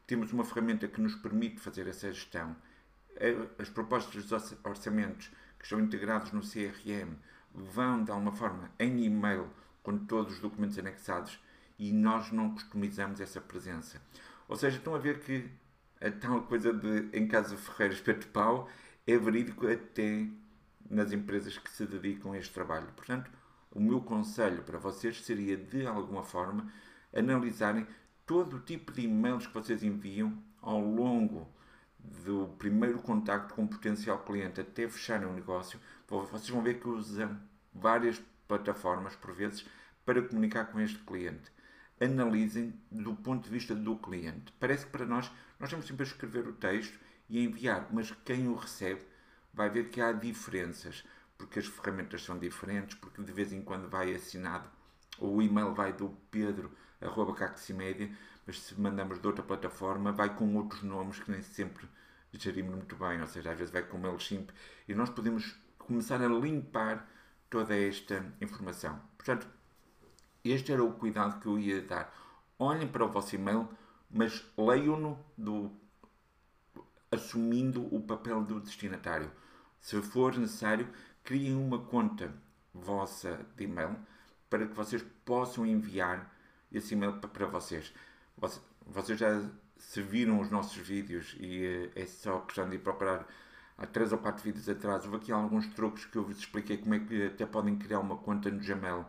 Temos 0.07 0.33
uma 0.33 0.45
ferramenta 0.45 0.87
que 0.87 1.01
nos 1.01 1.17
permite 1.17 1.59
fazer 1.59 1.89
essa 1.89 2.13
gestão. 2.13 2.55
As 3.59 3.69
propostas 3.71 4.25
dos 4.25 4.55
orçamentos 4.63 5.33
que 5.59 5.65
estão 5.65 5.81
integrados 5.81 6.31
no 6.31 6.43
CRM 6.43 7.17
vão, 7.53 8.05
de 8.05 8.13
alguma 8.13 8.31
forma, 8.31 8.71
em 8.79 9.03
e-mail 9.03 9.51
com 9.83 9.99
todos 9.99 10.35
os 10.35 10.39
documentos 10.39 10.79
anexados 10.79 11.41
e 11.77 11.93
nós 11.93 12.31
não 12.31 12.55
customizamos 12.55 13.21
essa 13.21 13.41
presença. 13.41 14.01
Ou 14.47 14.55
seja, 14.55 14.77
estão 14.77 14.95
a 14.95 14.99
ver 14.99 15.19
que 15.19 15.51
a 16.01 16.13
tal 16.13 16.43
coisa 16.43 16.73
de 16.73 17.09
em 17.13 17.27
casa 17.27 17.57
Ferreira 17.57 17.95
espeto 17.95 18.29
pau 18.29 18.71
é 19.05 19.19
verídico 19.19 19.67
até 19.67 20.29
nas 20.89 21.13
empresas 21.13 21.59
que 21.59 21.71
se 21.71 21.87
dedicam 21.87 22.33
a 22.33 22.39
este 22.39 22.53
trabalho. 22.53 22.89
Portanto, 22.95 23.31
o 23.71 23.81
meu 23.81 24.01
conselho 24.01 24.63
para 24.63 24.79
vocês 24.79 25.23
seria, 25.23 25.57
de 25.57 25.87
alguma 25.87 26.23
forma, 26.23 26.73
analisarem 27.15 27.87
todo 28.27 28.57
o 28.57 28.61
tipo 28.61 28.93
de 28.93 29.03
e-mails 29.03 29.47
que 29.47 29.55
vocês 29.55 29.83
enviam 29.83 30.37
ao 30.61 30.81
longo 30.81 31.49
do 31.99 32.49
primeiro 32.59 32.99
contacto 33.01 33.55
com 33.55 33.65
o 33.65 33.69
potencial 33.69 34.19
cliente 34.21 34.61
até 34.61 34.89
fecharem 34.89 35.27
um 35.27 35.35
negócio. 35.35 35.81
Vocês 36.07 36.49
vão 36.49 36.63
ver 36.63 36.81
que 36.81 36.89
usam 36.89 37.39
várias 37.73 38.23
plataformas, 38.47 39.17
por 39.17 39.33
vezes, 39.33 39.67
para 40.05 40.23
comunicar 40.23 40.67
com 40.67 40.81
este 40.81 40.99
cliente. 40.99 41.51
Analisem 42.01 42.75
do 42.91 43.15
ponto 43.15 43.45
de 43.45 43.51
vista 43.51 43.75
do 43.75 43.97
cliente. 43.97 44.53
Parece 44.61 44.85
que 44.87 44.93
para 44.93 45.07
nós, 45.07 45.31
nós 45.59 45.71
temos 45.71 45.87
sempre 45.87 46.05
a 46.05 46.07
escrever 46.07 46.47
o 46.47 46.53
texto 46.53 46.99
e 47.29 47.43
enviar, 47.43 47.89
mas 47.91 48.11
quem 48.25 48.49
o 48.49 48.55
recebe 48.55 49.01
vai 49.55 49.71
ver 49.71 49.89
que 49.89 50.01
há 50.01 50.13
diferenças, 50.13 51.05
porque 51.39 51.59
as 51.59 51.67
ferramentas 51.67 52.23
são 52.23 52.39
diferentes, 52.39 52.97
porque 52.97 53.23
de 53.23 53.33
vez 53.33 53.53
em 53.53 53.63
quando 53.63 53.89
vai 53.89 54.15
assinado, 54.15 54.69
ou 55.19 55.37
o 55.37 55.43
e-mail 55.43 55.73
vai 55.75 55.93
do 55.93 56.11
Pedro 56.31 56.71
arroba 57.01 57.35
Caximédia, 57.35 58.11
mas 58.47 58.61
se 58.61 58.79
mandamos 58.81 59.19
de 59.21 59.27
outra 59.27 59.43
plataforma 59.43 60.13
vai 60.13 60.35
com 60.35 60.55
outros 60.57 60.83
nomes 60.83 61.19
que 61.19 61.31
nem 61.31 61.43
sempre 61.43 61.89
gerimos 62.33 62.75
muito 62.75 62.97
bem, 62.97 63.21
ou 63.21 63.27
seja, 63.27 63.53
às 63.53 63.59
vezes 63.59 63.73
vai 63.73 63.83
com 63.83 63.99
MailChimp 63.99 64.51
e 64.89 64.95
nós 64.95 65.09
podemos 65.09 65.57
começar 65.79 66.21
a 66.21 66.29
limpar 66.29 67.09
toda 67.49 67.77
esta 67.77 68.25
informação. 68.41 69.01
Portanto, 69.17 69.47
este 70.45 70.73
era 70.73 70.83
o 70.83 70.93
cuidado 70.93 71.41
que 71.41 71.47
eu 71.47 71.59
ia 71.59 71.81
dar. 71.81 72.13
Olhem 72.59 72.89
para 72.89 73.05
o 73.05 73.09
vosso 73.09 73.35
e-mail, 73.35 73.69
mas 74.11 74.45
leiam-no 74.59 75.19
do 75.37 75.71
assumindo 77.11 77.83
o 77.95 78.01
papel 78.03 78.43
do 78.43 78.61
destinatário. 78.61 79.31
Se 79.85 80.01
for 80.01 80.35
necessário, 80.39 80.89
criem 81.23 81.55
uma 81.55 81.79
conta 81.79 82.33
vossa 82.73 83.45
de 83.55 83.65
e-mail 83.65 83.95
para 84.49 84.67
que 84.67 84.73
vocês 84.73 85.05
possam 85.27 85.67
enviar 85.67 86.35
esse 86.73 86.95
e-mail 86.95 87.19
para 87.19 87.47
vocês. 87.47 87.93
Vocês 88.87 89.19
já 89.19 89.43
se 89.77 90.01
viram 90.01 90.41
os 90.41 90.51
nossos 90.51 90.79
vídeos 90.79 91.37
e 91.39 91.67
eh, 91.67 91.91
é 92.03 92.07
só 92.07 92.41
questão 92.41 92.67
de 92.67 92.77
ir 92.77 92.79
procurar 92.79 93.29
há 93.77 93.87
3 93.87 94.13
ou 94.13 94.19
4 94.21 94.43
vídeos 94.43 94.67
atrás. 94.71 95.05
Houve 95.05 95.19
aqui 95.19 95.31
alguns 95.31 95.67
truques 95.67 96.07
que 96.07 96.17
eu 96.17 96.25
vos 96.25 96.39
expliquei 96.39 96.79
como 96.79 96.95
é 96.95 97.01
que 97.01 97.27
até 97.27 97.45
podem 97.45 97.77
criar 97.77 98.01
uma 98.01 98.17
conta 98.17 98.51
no 98.51 98.61
Gmail. 98.61 99.05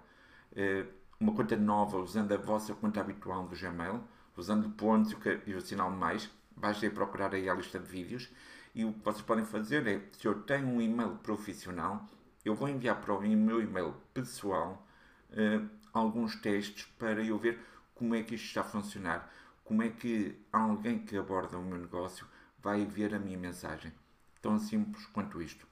Eh, 0.58 0.86
uma 1.18 1.34
conta 1.34 1.56
nova 1.56 2.00
usando 2.00 2.34
a 2.34 2.38
vossa 2.38 2.76
conta 2.76 3.00
habitual 3.00 3.48
do 3.48 3.56
Gmail, 3.56 4.04
usando 4.36 4.70
pontos 4.72 5.16
e 5.48 5.54
o 5.54 5.62
sinal 5.62 5.90
mais 5.90 6.30
basta 6.54 6.90
procurar 6.90 7.34
aí 7.34 7.48
a 7.50 7.54
lista 7.54 7.80
de 7.80 7.88
vídeos 7.88 8.30
e 8.76 8.84
o 8.84 8.92
que 8.92 9.00
vocês 9.00 9.24
podem 9.24 9.46
fazer 9.46 9.88
é, 9.88 10.02
se 10.12 10.28
eu 10.28 10.42
tenho 10.42 10.68
um 10.68 10.82
e-mail 10.82 11.16
profissional, 11.24 12.06
eu 12.44 12.54
vou 12.54 12.68
enviar 12.68 13.00
para 13.00 13.14
o 13.14 13.22
meu 13.22 13.62
e-mail 13.62 13.96
pessoal 14.14 14.86
uh, 15.32 15.70
alguns 15.94 16.36
testes 16.36 16.86
para 17.00 17.24
eu 17.24 17.40
ver 17.40 17.58
como 17.96 18.14
é 18.14 18.22
que 18.22 18.36
isto 18.36 18.48
está 18.48 18.62
a 18.62 18.66
funcionar, 18.66 19.32
como 19.64 19.82
é 19.82 19.90
que 19.90 20.38
alguém 20.52 21.00
que 21.00 21.18
aborda 21.18 21.58
o 21.58 21.64
meu 21.64 21.78
negócio 21.78 22.28
vai 22.60 22.86
ver 22.86 23.16
a 23.16 23.20
minha 23.20 23.38
mensagem. 23.38 23.94
Tão 24.42 24.60
simples 24.60 25.06
quanto 25.08 25.42
isto. 25.42 25.66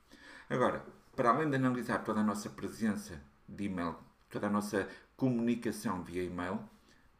Agora, 0.50 0.86
para 1.14 1.30
além 1.30 1.50
de 1.50 1.58
analisar 1.58 2.00
toda 2.06 2.22
a 2.22 2.24
nossa 2.24 2.50
presença 2.50 3.22
de 3.48 3.66
e-mail, 3.66 3.98
toda 4.30 4.48
a 4.48 4.50
nossa 4.50 4.88
comunicação 5.18 6.02
via 6.04 6.24
e-mail, 6.24 6.58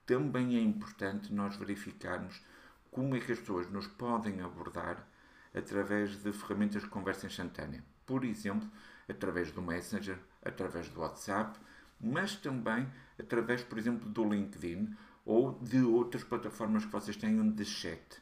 também 0.06 0.56
é 0.56 0.62
importante 0.62 1.34
nós 1.34 1.58
verificarmos 1.58 2.42
como 2.90 3.16
é 3.18 3.20
que 3.20 3.34
as 3.34 3.40
pessoas 3.40 3.70
nos 3.70 3.88
podem 3.88 4.40
abordar 4.42 5.12
através 5.54 6.22
de 6.22 6.32
ferramentas 6.32 6.82
de 6.82 6.90
conversa 6.90 7.28
instantânea. 7.28 7.84
Por 8.06 8.24
exemplo, 8.24 8.70
através 9.08 9.52
do 9.52 9.62
Messenger, 9.62 10.18
através 10.44 10.90
do 10.90 11.02
WhatsApp, 11.02 11.60
mas 12.00 12.36
também 12.36 12.88
através, 13.20 13.64
por 13.64 13.78
exemplo, 13.78 14.10
do 14.10 14.24
LinkedIn 14.28 14.96
ou 15.26 15.58
de 15.60 15.82
outras 15.82 16.24
plataformas 16.24 16.86
que 16.86 16.92
vocês 16.92 17.16
tenham 17.16 17.50
de 17.50 17.66
chat. 17.66 18.22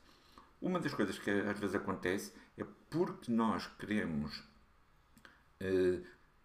Uma 0.62 0.80
das 0.80 0.94
coisas 0.94 1.18
que 1.18 1.32
às 1.32 1.60
vezes 1.60 1.76
acontece 1.76 2.34
é 2.58 2.64
porque 2.90 3.32
nós 3.32 3.66
queremos 3.80 4.44
eh, 5.60 6.00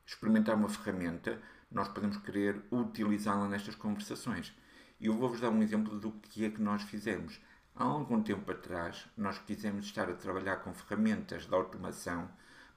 experimentar 0.06 0.56
uma 0.56 0.68
ferramenta, 0.68 1.40
nós 1.70 1.88
podemos 1.88 2.16
querer 2.18 2.62
utilizá-la 2.70 3.48
nestas 3.48 3.74
conversações. 3.74 4.54
E 4.98 5.06
eu 5.06 5.14
vou-vos 5.14 5.40
dar 5.40 5.50
um 5.50 5.62
exemplo 5.62 5.98
do 5.98 6.12
que 6.12 6.44
é 6.44 6.50
que 6.50 6.62
nós 6.62 6.82
fizemos. 6.82 7.38
Há 7.78 7.84
algum 7.84 8.22
tempo 8.22 8.50
atrás, 8.50 9.06
nós 9.18 9.38
quisemos 9.40 9.84
estar 9.84 10.08
a 10.08 10.14
trabalhar 10.14 10.56
com 10.56 10.72
ferramentas 10.72 11.44
de 11.46 11.54
automação 11.54 12.26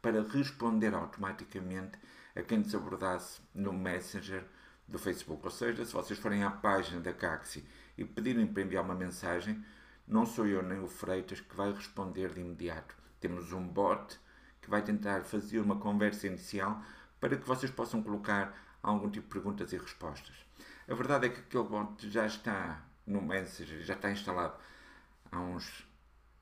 para 0.02 0.22
responder 0.22 0.94
automaticamente 0.94 1.98
a 2.36 2.42
quem 2.42 2.58
nos 2.58 2.76
abordasse 2.76 3.40
no 3.56 3.72
Messenger 3.72 4.44
do 4.86 5.00
Facebook. 5.00 5.42
Ou 5.46 5.52
seja, 5.52 5.86
se 5.86 5.94
vocês 5.94 6.20
forem 6.20 6.44
à 6.44 6.52
página 6.52 7.00
da 7.00 7.14
Caxi 7.14 7.66
e 7.98 8.04
pedirem 8.04 8.46
para 8.46 8.62
enviar 8.62 8.84
uma 8.84 8.94
mensagem, 8.94 9.64
não 10.06 10.26
sou 10.26 10.46
eu 10.46 10.62
nem 10.62 10.82
o 10.82 10.88
Freitas 10.90 11.40
que 11.40 11.56
vai 11.56 11.72
responder 11.72 12.34
de 12.34 12.42
imediato. 12.42 12.94
Temos 13.22 13.54
um 13.54 13.66
bot 13.66 14.20
que 14.62 14.70
vai 14.70 14.82
tentar 14.82 15.22
fazer 15.24 15.62
uma 15.62 15.78
conversa 15.78 16.28
inicial 16.28 16.84
para 17.22 17.38
que 17.38 17.48
vocês 17.48 17.72
possam 17.72 18.04
colocar 18.04 18.54
algum 18.84 19.10
tipo 19.10 19.28
de 19.28 19.34
perguntas 19.34 19.72
e 19.72 19.78
respostas. 19.78 20.36
A 20.90 20.94
verdade 20.94 21.28
é 21.28 21.30
que 21.30 21.40
aquele 21.40 21.64
bot 21.64 22.10
já 22.10 22.26
está 22.26 22.84
no 23.08 23.22
Messenger, 23.22 23.82
já 23.82 23.94
está 23.94 24.12
instalado 24.12 24.60
há 25.32 25.40
uns 25.40 25.86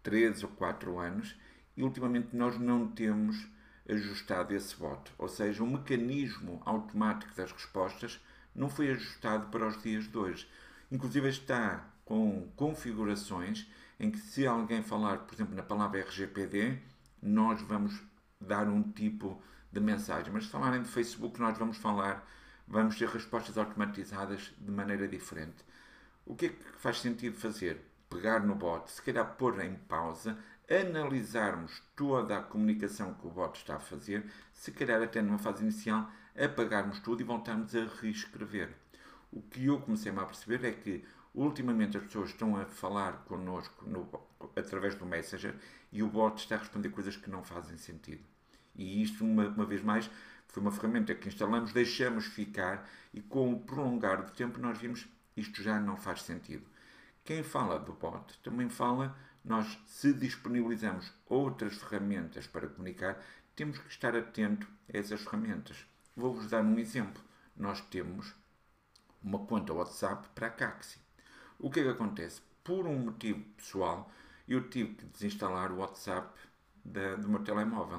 3 0.04 0.44
ou 0.44 0.50
4 0.50 1.00
anos 1.00 1.36
e 1.76 1.84
ultimamente 1.84 2.36
nós 2.36 2.58
não 2.60 2.88
temos 2.88 3.48
ajustado 3.88 4.54
esse 4.54 4.76
bot. 4.76 5.12
Ou 5.18 5.28
seja, 5.28 5.64
o 5.64 5.68
mecanismo 5.68 6.62
automático 6.66 7.34
das 7.36 7.52
respostas 7.52 8.20
não 8.54 8.70
foi 8.70 8.90
ajustado 8.92 9.50
para 9.50 9.68
os 9.68 9.82
dias 9.82 10.08
de 10.08 10.18
hoje. 10.18 10.50
Inclusive 10.92 11.30
está 11.30 11.86
com 12.06 12.50
configurações 12.56 13.68
em 14.00 14.12
que 14.12 14.20
se 14.20 14.46
alguém 14.46 14.82
falar, 14.82 15.20
por 15.20 15.34
exemplo, 15.34 15.56
na 15.56 15.64
palavra 15.64 16.00
RGPD, 16.02 16.80
nós 17.22 17.62
vamos 17.62 18.02
dar 18.40 18.68
um 18.68 18.84
tipo 18.84 19.42
de 19.72 19.80
mensagem. 19.80 20.32
Mas 20.32 20.46
se 20.46 20.52
falarem 20.52 20.82
de 20.82 20.90
Facebook, 20.90 21.40
nós 21.40 21.58
vamos 21.58 21.78
falar, 21.78 22.26
vamos 22.68 22.98
ter 22.98 23.08
respostas 23.10 23.58
automatizadas 23.58 24.54
de 24.58 24.72
maneira 24.72 25.08
diferente. 25.08 25.66
O 26.26 26.36
que 26.36 26.48
é 26.48 26.50
que 26.50 26.64
faz 26.78 27.00
sentido 27.00 27.36
fazer? 27.36 27.82
Pegar 28.10 28.40
no 28.40 28.56
bot, 28.56 28.92
se 28.92 29.02
calhar 29.02 29.36
pôr 29.36 29.60
em 29.64 29.76
pausa, 29.76 30.38
analisarmos 30.70 31.82
toda 31.96 32.38
a 32.38 32.42
comunicação 32.42 33.14
que 33.14 33.28
o 33.28 33.30
bot 33.30 33.58
está 33.58 33.76
a 33.76 33.80
fazer, 33.80 34.26
se 34.54 34.72
calhar 34.72 35.02
até 35.02 35.22
numa 35.22 35.38
fase 35.38 35.64
inicial, 35.64 36.10
apagarmos 36.36 37.00
tudo 37.00 37.22
e 37.22 37.24
voltarmos 37.24 37.76
a 37.76 37.86
reescrever. 38.02 38.76
O 39.32 39.42
que 39.42 39.66
eu 39.66 39.80
comecei 39.80 40.12
a 40.12 40.26
perceber 40.26 40.66
é 40.66 40.72
que 40.72 41.06
ultimamente 41.34 41.98
as 41.98 42.04
pessoas 42.04 42.30
estão 42.30 42.56
a 42.56 42.66
falar 42.66 43.24
connosco 43.26 43.88
no, 43.88 44.10
através 44.56 44.96
do 44.96 45.06
Messenger 45.06 45.56
e 45.92 46.02
o 46.02 46.08
bot 46.08 46.42
está 46.42 46.56
a 46.56 46.60
responder 46.60 46.90
coisas 46.90 47.16
que 47.16 47.30
não 47.30 47.44
fazem 47.44 47.78
sentido. 47.78 48.24
E 48.76 49.02
isto, 49.02 49.24
uma, 49.24 49.48
uma 49.48 49.66
vez 49.66 49.84
mais, 49.84 50.10
foi 50.48 50.62
uma 50.62 50.72
ferramenta 50.72 51.14
que 51.14 51.28
instalamos, 51.28 51.74
deixamos 51.74 52.26
ficar 52.26 52.88
e 53.14 53.22
com 53.22 53.54
o 53.54 53.60
prolongar 53.60 54.24
do 54.24 54.32
tempo 54.32 54.60
nós 54.60 54.78
vimos 54.78 55.08
isto 55.36 55.62
já 55.62 55.80
não 55.80 55.96
faz 55.96 56.24
sentido. 56.24 56.66
Quem 57.28 57.44
fala 57.44 57.78
do 57.78 57.92
bot 57.92 58.40
também 58.42 58.70
fala, 58.70 59.14
nós 59.44 59.78
se 59.86 60.14
disponibilizamos 60.14 61.12
outras 61.26 61.76
ferramentas 61.76 62.48
para 62.48 62.70
comunicar, 62.70 63.22
temos 63.54 63.78
que 63.80 63.90
estar 63.90 64.16
atento 64.16 64.66
a 64.88 64.98
essas 64.98 65.20
ferramentas. 65.20 65.86
Vou-vos 66.16 66.50
dar 66.50 66.64
um 66.64 66.80
exemplo. 66.80 67.22
Nós 67.54 67.82
temos 67.82 68.34
uma 69.22 69.40
conta 69.40 69.74
WhatsApp 69.74 70.30
para 70.34 70.48
a 70.48 70.50
Caxi. 70.50 71.00
O 71.60 71.70
que 71.70 71.82
é 71.82 71.84
que 71.84 71.90
acontece? 71.90 72.42
Por 72.64 72.88
um 72.88 72.98
motivo 72.98 73.44
pessoal, 73.58 74.10
eu 74.48 74.70
tive 74.70 74.94
que 74.94 75.06
desinstalar 75.08 75.74
o 75.74 75.80
WhatsApp 75.80 76.34
da, 76.86 77.18
do 77.18 77.28
meu 77.28 77.44
telemóvel. 77.44 77.98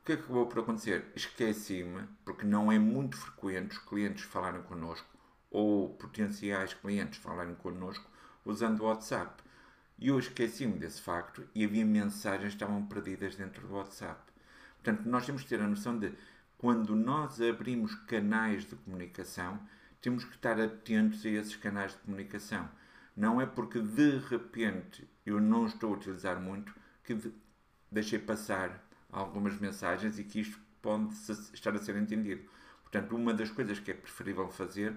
O 0.00 0.04
que 0.04 0.14
é 0.14 0.16
que 0.16 0.24
acabou 0.24 0.46
por 0.46 0.58
acontecer? 0.58 1.12
Esqueci-me, 1.14 2.08
porque 2.24 2.44
não 2.44 2.72
é 2.72 2.80
muito 2.80 3.16
frequente 3.16 3.76
os 3.76 3.78
clientes 3.78 4.24
falarem 4.24 4.62
connosco 4.62 5.06
ou 5.52 5.94
potenciais 5.94 6.74
clientes 6.74 7.20
falarem 7.20 7.54
connosco 7.54 8.15
usando 8.46 8.80
o 8.80 8.84
WhatsApp. 8.84 9.42
E 9.98 10.08
eu 10.08 10.18
esqueci-me 10.18 10.78
desse 10.78 11.02
facto 11.02 11.46
e 11.54 11.64
havia 11.64 11.84
mensagens 11.84 12.54
que 12.54 12.56
estavam 12.56 12.86
perdidas 12.86 13.34
dentro 13.34 13.66
do 13.66 13.74
WhatsApp. 13.74 14.20
Portanto, 14.82 15.06
nós 15.08 15.26
temos 15.26 15.42
que 15.42 15.48
ter 15.48 15.60
a 15.60 15.66
noção 15.66 15.98
de 15.98 16.12
quando 16.56 16.94
nós 16.94 17.40
abrimos 17.40 17.94
canais 18.06 18.64
de 18.64 18.76
comunicação, 18.76 19.60
temos 20.00 20.24
que 20.24 20.34
estar 20.34 20.60
atentos 20.60 21.24
a 21.24 21.28
esses 21.30 21.56
canais 21.56 21.92
de 21.92 21.98
comunicação. 21.98 22.68
Não 23.16 23.40
é 23.40 23.46
porque 23.46 23.80
de 23.80 24.18
repente 24.18 25.08
eu 25.24 25.40
não 25.40 25.66
estou 25.66 25.92
a 25.92 25.96
utilizar 25.96 26.40
muito 26.40 26.74
que 27.02 27.32
deixei 27.90 28.18
passar 28.18 28.86
algumas 29.10 29.58
mensagens 29.58 30.18
e 30.18 30.24
que 30.24 30.40
isto 30.40 30.58
pode 30.80 31.14
estar 31.52 31.74
a 31.74 31.78
ser 31.78 31.96
entendido. 31.96 32.48
Portanto, 32.82 33.16
uma 33.16 33.34
das 33.34 33.50
coisas 33.50 33.78
que 33.80 33.90
é 33.90 33.94
preferível 33.94 34.48
fazer, 34.48 34.96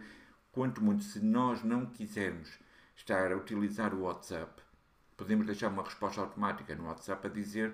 quanto 0.51 0.83
muito 0.83 1.03
se 1.03 1.19
nós 1.19 1.63
não 1.63 1.85
quisermos 1.85 2.59
estar 2.99 3.31
a 3.31 3.35
utilizar 3.35 3.93
o 3.93 4.01
WhatsApp, 4.01 4.61
podemos 5.15 5.45
deixar 5.45 5.69
uma 5.69 5.83
resposta 5.83 6.21
automática 6.21 6.75
no 6.75 6.85
WhatsApp 6.85 7.27
a 7.27 7.29
dizer 7.29 7.73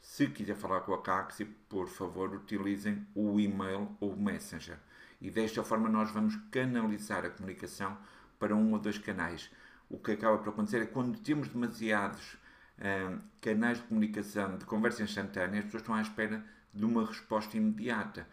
se 0.00 0.26
quiser 0.26 0.56
falar 0.56 0.80
com 0.80 0.92
a 0.92 1.00
Caxi, 1.00 1.44
por 1.44 1.88
favor, 1.88 2.34
utilizem 2.34 3.06
o 3.14 3.38
e-mail 3.38 3.96
ou 4.00 4.12
o 4.12 4.20
Messenger. 4.20 4.76
E 5.20 5.30
desta 5.30 5.62
forma 5.62 5.88
nós 5.88 6.10
vamos 6.10 6.34
canalizar 6.50 7.24
a 7.24 7.30
comunicação 7.30 7.96
para 8.38 8.54
um 8.54 8.72
ou 8.72 8.80
dois 8.80 8.98
canais. 8.98 9.48
O 9.88 9.98
que 9.98 10.10
acaba 10.10 10.38
por 10.38 10.48
acontecer 10.48 10.82
é 10.82 10.86
quando 10.86 11.20
temos 11.20 11.48
demasiados 11.48 12.36
hum, 12.78 13.18
canais 13.40 13.78
de 13.78 13.84
comunicação, 13.84 14.58
de 14.58 14.64
conversa 14.64 15.04
instantânea, 15.04 15.60
as 15.60 15.66
pessoas 15.66 15.82
estão 15.82 15.94
à 15.94 16.02
espera 16.02 16.44
de 16.74 16.84
uma 16.84 17.06
resposta 17.06 17.56
imediata. 17.56 18.26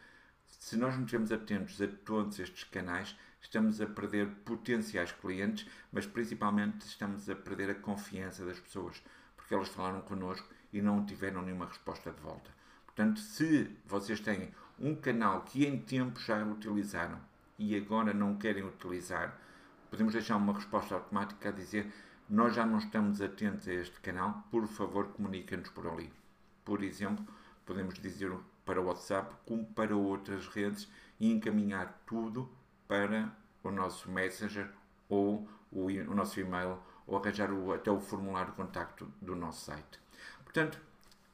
Se 0.48 0.76
nós 0.76 0.96
não 0.96 1.02
estivermos 1.04 1.32
atentos 1.32 1.80
a 1.80 1.88
todos 1.88 2.40
estes 2.40 2.64
canais, 2.64 3.16
estamos 3.42 3.80
a 3.82 3.88
perder 3.88 4.28
potenciais 4.46 5.12
clientes, 5.12 5.68
mas 5.92 6.06
principalmente 6.06 6.86
estamos 6.86 7.30
a 7.30 7.36
perder 7.36 7.72
a 7.72 7.76
confiança 7.76 8.46
das 8.46 8.60
pessoas, 8.60 9.02
porque 9.36 9.54
elas 9.54 9.70
falaram 9.70 10.02
connosco 10.02 10.48
e 10.72 10.82
não 10.82 11.06
tiveram 11.06 11.42
nenhuma 11.42 11.68
resposta 11.68 12.12
de 12.12 12.22
volta. 12.22 12.52
Portanto, 12.86 13.20
se 13.20 13.76
vocês 13.86 14.20
têm 14.20 14.54
um 14.80 14.96
canal 14.96 15.42
que 15.42 15.66
em 15.66 15.80
tempo 15.80 16.20
já 16.20 16.44
utilizaram 16.44 17.20
e 17.58 17.76
agora 17.76 18.14
não 18.14 18.36
querem 18.36 18.64
utilizar, 18.64 19.40
podemos 19.90 20.14
deixar 20.14 20.36
uma 20.36 20.54
resposta 20.54 20.96
automática 20.96 21.50
a 21.50 21.52
dizer 21.52 21.92
nós 22.30 22.56
já 22.56 22.66
não 22.66 22.78
estamos 22.78 23.22
atentos 23.22 23.68
a 23.68 23.74
este 23.74 24.00
canal, 24.02 24.44
por 24.52 24.68
favor 24.68 25.08
comunica-nos 25.08 25.70
por 25.70 25.88
ali. 25.88 26.14
Por 26.64 26.84
exemplo, 26.84 27.26
podemos 27.66 27.96
dizer 27.96 28.32
para 28.64 28.80
o 28.80 28.86
WhatsApp 28.86 29.34
como 29.46 29.66
para 29.66 29.96
outras 29.96 30.48
redes 30.48 30.88
e 31.20 31.32
encaminhar 31.32 32.04
tudo 32.06 32.48
para 32.90 33.32
o 33.64 33.70
nosso 33.70 34.10
Messenger 34.10 34.68
ou 35.08 35.48
o, 35.72 35.86
o 35.86 36.16
nosso 36.16 36.40
e-mail 36.40 36.80
ou 37.06 37.18
arranjar 37.18 37.52
o, 37.52 37.72
até 37.72 37.92
o 37.92 38.00
formulário 38.00 38.50
de 38.50 38.58
contacto 38.58 39.08
do 39.22 39.36
nosso 39.36 39.66
site. 39.66 40.00
Portanto, 40.44 40.82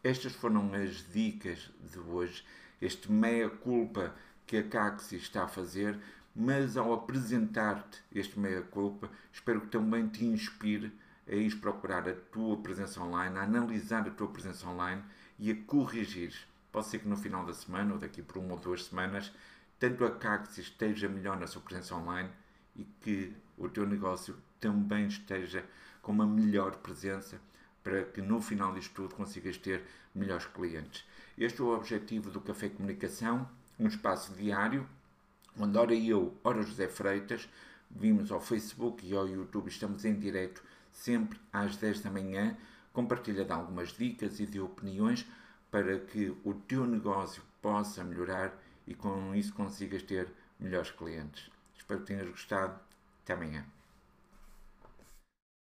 estas 0.04 0.34
foram 0.34 0.74
as 0.74 1.10
dicas 1.12 1.72
de 1.80 1.98
hoje, 1.98 2.46
este 2.82 3.10
meia-culpa 3.10 4.14
que 4.46 4.58
a 4.58 4.64
Caxi 4.64 5.16
está 5.16 5.46
a 5.46 5.48
fazer, 5.48 5.98
mas 6.36 6.76
ao 6.76 6.94
apresentar-te 6.94 8.04
este 8.14 8.38
meia-culpa, 8.38 9.10
espero 9.32 9.62
que 9.62 9.68
também 9.68 10.10
te 10.10 10.26
inspire 10.26 10.92
a 11.26 11.34
ir 11.34 11.56
procurar 11.62 12.08
a 12.08 12.14
tua 12.14 12.58
presença 12.58 13.02
online, 13.02 13.38
a 13.38 13.44
analisar 13.44 14.06
a 14.06 14.12
tua 14.12 14.28
presença 14.28 14.68
online 14.68 15.02
e 15.40 15.50
a 15.52 15.56
corrigir. 15.66 16.36
Pode 16.70 16.88
ser 16.88 17.00
que 17.00 17.08
no 17.08 17.16
final 17.16 17.46
da 17.46 17.54
semana 17.54 17.94
ou 17.94 18.00
daqui 18.00 18.22
por 18.22 18.38
uma 18.38 18.56
ou 18.56 18.60
duas 18.60 18.84
semanas 18.84 19.32
tanto 19.80 20.06
a 20.06 20.12
Caxi 20.12 20.62
esteja 20.62 21.08
melhor 21.08 21.40
na 21.40 21.48
sua 21.48 21.62
presença 21.62 21.96
online 21.96 22.30
e 22.76 22.84
que 23.02 23.34
o 23.58 23.70
teu 23.70 23.86
negócio 23.86 24.36
também 24.60 25.08
esteja 25.08 25.64
com 26.02 26.12
uma 26.12 26.26
melhor 26.26 26.76
presença 26.78 27.40
para 27.84 28.04
que 28.04 28.22
no 28.22 28.42
final 28.42 28.74
disto 28.74 28.94
tudo 28.94 29.16
consigas 29.16 29.58
ter 29.58 29.84
melhores 30.14 30.46
clientes. 30.48 31.06
Este 31.38 31.62
é 31.62 31.64
o 31.64 31.76
objetivo 31.76 32.32
do 32.32 32.42
Café 32.42 32.70
Comunicação, 32.70 33.48
um 33.78 33.88
espaço 33.88 34.34
diário, 34.34 34.88
onde 35.60 35.78
ora 35.78 35.94
eu, 35.94 36.36
ora 36.44 36.64
José 36.64 36.88
Freitas, 36.88 37.48
vimos 37.90 38.32
ao 38.32 38.42
Facebook 38.42 39.06
e 39.06 39.16
ao 39.16 39.28
YouTube, 39.28 39.68
estamos 39.68 40.04
em 40.04 40.18
direto 40.18 40.64
sempre 40.92 41.40
às 41.52 41.76
10 41.76 42.02
da 42.02 42.10
manhã, 42.10 42.58
compartilha 42.92 43.44
de 43.44 43.52
algumas 43.52 43.90
dicas 43.90 44.40
e 44.40 44.46
de 44.46 44.60
opiniões 44.60 45.26
para 45.70 46.00
que 46.00 46.36
o 46.44 46.54
teu 46.54 46.86
negócio 46.86 47.44
possa 47.62 48.04
melhorar 48.04 48.58
e 48.88 48.94
com 48.94 49.34
isso 49.36 49.54
consigas 49.54 50.04
ter 50.04 50.28
melhores 50.60 50.92
clientes. 50.92 51.50
Espero 51.76 52.02
que 52.02 52.08
tenhas 52.08 52.30
gostado. 52.30 52.80
Até 53.24 53.34
amanhã. 53.34 53.66